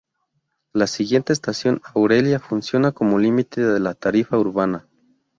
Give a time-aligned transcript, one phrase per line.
[0.73, 4.87] La siguiente estación, Aurelia, funciona como límite de la tarifa urbana.